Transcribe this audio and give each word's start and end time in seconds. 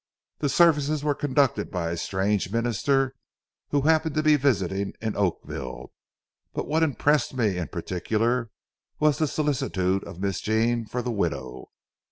The 0.39 0.49
services 0.49 1.03
were 1.03 1.13
conducted 1.13 1.69
by 1.69 1.91
a 1.91 1.95
strange 1.97 2.51
minister 2.51 3.13
who 3.69 3.81
happened 3.81 4.15
to 4.15 4.23
be 4.23 4.35
visiting 4.35 4.93
in 4.99 5.15
Oakville, 5.15 5.91
but 6.55 6.67
what 6.67 6.81
impressed 6.81 7.35
me 7.35 7.55
in 7.57 7.67
particular 7.67 8.49
was 8.99 9.19
the 9.19 9.27
solicitude 9.27 10.03
of 10.05 10.19
Miss 10.19 10.41
Jean 10.41 10.87
for 10.87 11.03
the 11.03 11.11
widow. 11.11 11.69